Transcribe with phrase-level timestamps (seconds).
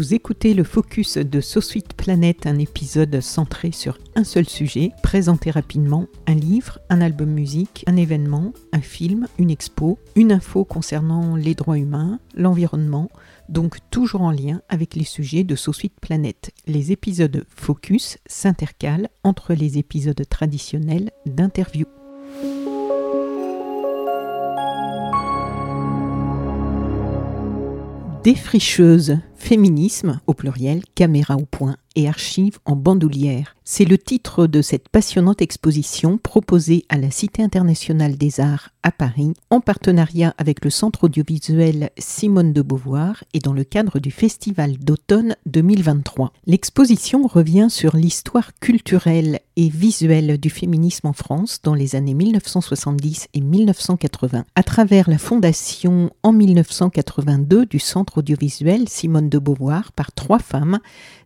[0.00, 5.50] Vous écoutez le focus de SoSuite Planète, un épisode centré sur un seul sujet, présenter
[5.50, 11.36] rapidement un livre, un album musique, un événement, un film, une expo, une info concernant
[11.36, 13.10] les droits humains, l'environnement,
[13.50, 16.50] donc toujours en lien avec les sujets de SoSuite Planète.
[16.66, 21.84] Les épisodes focus s'intercalent entre les épisodes traditionnels d'interview.
[28.24, 33.56] Défricheuse, féminisme au pluriel, caméra au point et archives en bandoulière.
[33.64, 38.90] C'est le titre de cette passionnante exposition proposée à la Cité internationale des arts à
[38.90, 44.10] Paris en partenariat avec le Centre audiovisuel Simone de Beauvoir et dans le cadre du
[44.10, 46.32] Festival d'automne 2023.
[46.46, 53.28] L'exposition revient sur l'histoire culturelle et visuelle du féminisme en France dans les années 1970
[53.34, 60.12] et 1980 à travers la fondation en 1982 du Centre audiovisuel Simone de Beauvoir par
[60.12, 60.80] trois femmes,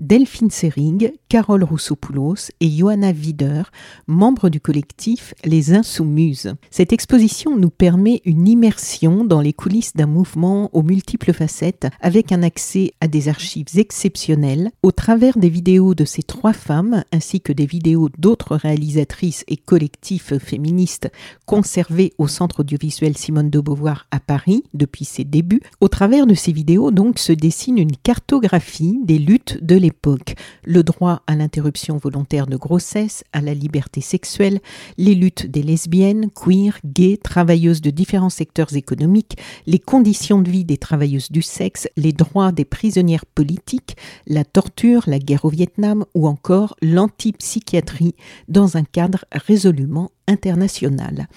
[0.00, 3.62] Delphine Seyrig, Carole Rousseau-Poulos et Johanna Wider,
[4.08, 6.54] membres du collectif Les Insoumises.
[6.70, 12.32] Cette exposition nous permet une immersion dans les coulisses d'un mouvement aux multiples facettes avec
[12.32, 17.40] un accès à des archives exceptionnelles au travers des vidéos de ces trois femmes ainsi
[17.40, 21.10] que des vidéos d'autres réalisatrices et collectifs féministes
[21.46, 25.60] conservées au Centre audiovisuel Simone de Beauvoir à Paris depuis ses débuts.
[25.80, 30.34] Au travers de ces vidéos donc se dessine une cartographie des luttes de l'époque.
[30.64, 34.60] Le droit à l'interruption volontaire de grossesse, à la liberté sexuelle,
[34.96, 40.64] les luttes des lesbiennes, queer, gays, travailleuses de différents secteurs économiques, les conditions de vie
[40.64, 46.04] des travailleuses du sexe, les droits des prisonnières politiques, la torture, la guerre au Vietnam
[46.14, 48.14] ou encore l'antipsychiatrie
[48.48, 51.28] dans un cadre résolument international.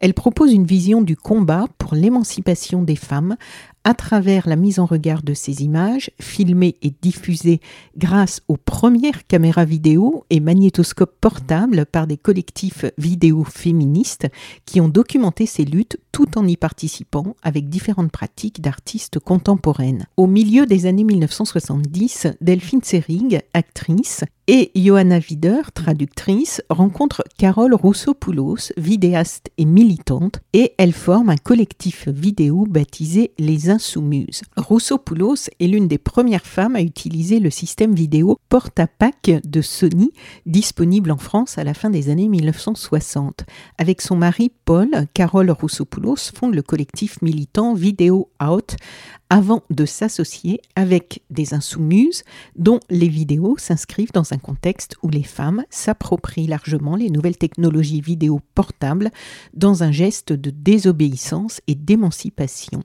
[0.00, 3.36] Elle propose une vision du combat pour l'émancipation des femmes
[3.84, 7.60] à travers la mise en regard de ces images, filmées et diffusées
[7.96, 14.28] grâce aux premières caméras vidéo et magnétoscopes portables par des collectifs vidéo féministes
[14.66, 20.06] qui ont documenté ces luttes tout en y participant avec différentes pratiques d'artistes contemporaines.
[20.16, 28.72] Au milieu des années 1970, Delphine Seyrig, actrice, et Johanna Wider, traductrice, rencontrent Carole Rousseau-Poulos,
[28.76, 34.42] vidéaste et militante, et elles forment un collectif vidéo baptisé Les Insoumises.
[34.58, 40.12] Rousseau-Poulos est l'une des premières femmes à utiliser le système vidéo porte-à-pack de Sony,
[40.44, 43.46] disponible en France à la fin des années 1960.
[43.78, 48.76] Avec son mari Paul, Carole Rousseau-Poulos fonde le collectif militant Vidéo Out,
[49.30, 52.24] avant de s'associer avec des insoumises
[52.56, 58.00] dont les vidéos s'inscrivent dans un contexte où les femmes s'approprient largement les nouvelles technologies
[58.00, 59.10] vidéo portables
[59.54, 62.82] dans un geste de désobéissance et d'émancipation.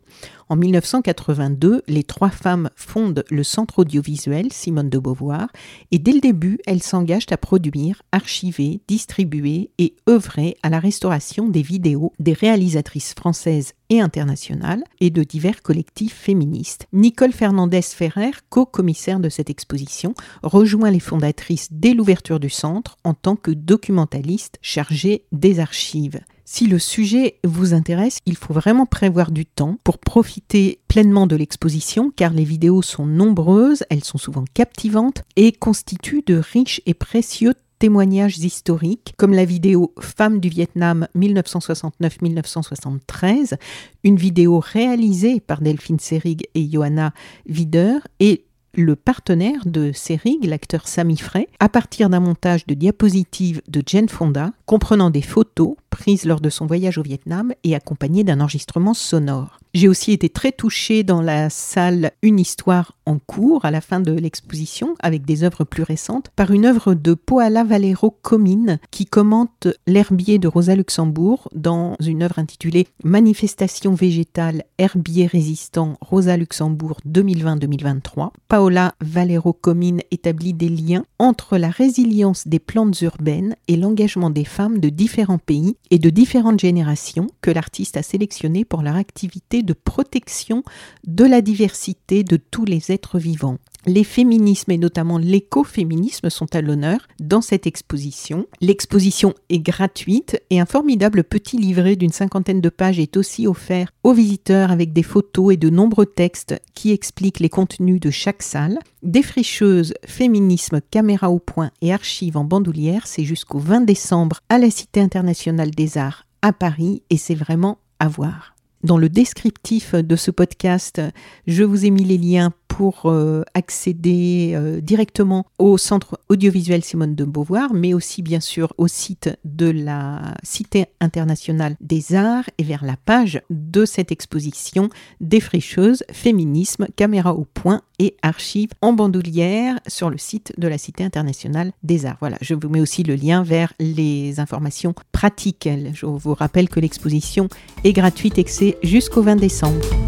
[0.48, 5.48] En 1982, les trois femmes fondent le Centre audiovisuel Simone de Beauvoir
[5.90, 11.50] et dès le début, elles s'engagent à produire, archiver, distribuer et œuvrer à la restauration
[11.50, 16.88] des vidéos des réalisatrices françaises et internationales et de divers collectifs féministes.
[16.94, 20.14] Nicole Fernandez-Ferrer, co-commissaire de cette exposition,
[20.44, 26.22] rejoint les fondatrices dès l'ouverture du centre en tant que documentaliste chargée des archives.
[26.48, 31.36] Si le sujet vous intéresse, il faut vraiment prévoir du temps pour profiter pleinement de
[31.36, 36.94] l'exposition car les vidéos sont nombreuses, elles sont souvent captivantes et constituent de riches et
[36.94, 43.56] précieux témoignages historiques, comme la vidéo Femmes du Vietnam 1969-1973,
[44.04, 47.12] une vidéo réalisée par Delphine Seyrig et Johanna
[47.50, 48.46] Wider, et
[48.78, 54.10] le partenaire de Serig, l'acteur Sami Frey, à partir d'un montage de diapositives de Jane
[54.10, 58.94] Fonda, comprenant des photos prises lors de son voyage au Vietnam et accompagnées d'un enregistrement
[58.94, 59.60] sonore.
[59.74, 64.00] J'ai aussi été très touchée dans la salle Une histoire en cours à la fin
[64.00, 69.06] de l'exposition, avec des œuvres plus récentes, par une œuvre de Poala Valero Comine qui
[69.06, 77.00] commente l'herbier de Rosa Luxembourg dans une œuvre intitulée Manifestation végétale herbier résistant Rosa Luxembourg
[77.08, 78.32] 2020-2023.
[78.48, 84.46] Paola Valero Comine établit des liens entre la résilience des plantes urbaines et l'engagement des
[84.46, 89.64] femmes de différents pays et de différentes générations que l'artiste a sélectionnées pour leur activité
[89.64, 90.64] de protection
[91.06, 93.58] de la diversité de tous les êtres vivants.
[93.88, 98.48] Les féminismes et notamment l'écoféminisme sont à l'honneur dans cette exposition.
[98.60, 103.92] L'exposition est gratuite et un formidable petit livret d'une cinquantaine de pages est aussi offert
[104.04, 108.42] aux visiteurs avec des photos et de nombreux textes qui expliquent les contenus de chaque
[108.42, 108.80] salle.
[109.04, 114.72] Défricheuse, féminisme, caméra au point et archives en bandoulière, c'est jusqu'au 20 décembre à la
[114.72, 118.56] Cité internationale des arts à Paris et c'est vraiment à voir.
[118.84, 121.02] Dans le descriptif de ce podcast,
[121.48, 127.16] je vous ai mis les liens pour euh, accéder euh, directement au centre audiovisuel Simone
[127.16, 132.64] de Beauvoir, mais aussi bien sûr au site de la Cité internationale des arts et
[132.64, 134.90] vers la page de cette exposition
[135.22, 141.06] Défricheuse, féminisme, caméra au point et archives en bandoulière sur le site de la Cité
[141.06, 142.18] internationale des arts.
[142.20, 145.70] Voilà, je vous mets aussi le lien vers les informations pratiques.
[145.94, 147.48] Je vous rappelle que l'exposition
[147.86, 150.05] est gratuite et que c'est jusqu'au 20 décembre.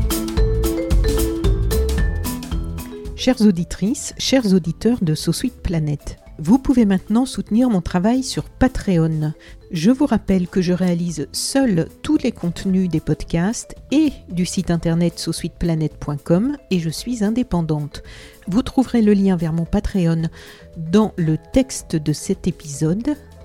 [3.27, 8.45] Chères auditrices, chers auditeurs de So Sweet Planet, vous pouvez maintenant soutenir mon travail sur
[8.45, 9.33] Patreon.
[9.69, 14.71] Je vous rappelle que je réalise seul tous les contenus des podcasts et du site
[14.71, 18.01] internet sosweetplanet.com et je suis indépendante.
[18.47, 20.29] Vous trouverez le lien vers mon Patreon
[20.77, 23.17] dans le texte de cet épisode